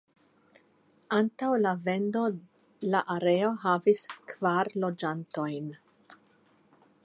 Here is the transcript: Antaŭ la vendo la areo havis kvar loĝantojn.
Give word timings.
Antaŭ 1.17 1.49
la 1.65 1.73
vendo 1.89 2.23
la 2.95 3.03
areo 3.17 3.53
havis 3.65 4.03
kvar 4.33 4.73
loĝantojn. 4.85 5.69